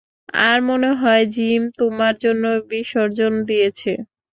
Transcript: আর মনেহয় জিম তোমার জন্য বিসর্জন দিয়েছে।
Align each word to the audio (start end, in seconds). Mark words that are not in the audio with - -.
আর 0.43 0.57
মনেহয় 0.67 1.25
জিম 1.33 1.61
তোমার 1.79 2.13
জন্য 2.23 2.43
বিসর্জন 2.69 3.33
দিয়েছে। 3.49 3.91